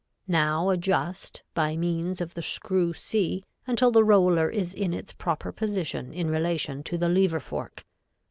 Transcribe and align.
Now 0.27 0.69
adjust, 0.71 1.43
by 1.53 1.77
means 1.77 2.21
of 2.21 2.33
the 2.33 2.41
screw 2.41 2.91
C 2.91 3.45
until 3.67 3.91
the 3.91 4.03
roller 4.03 4.49
is 4.49 4.73
in 4.73 4.95
its 4.95 5.13
proper 5.13 5.51
position 5.51 6.11
in 6.11 6.27
relation 6.27 6.81
to 6.85 6.97
the 6.97 7.07
lever 7.07 7.39
fork. 7.39 7.85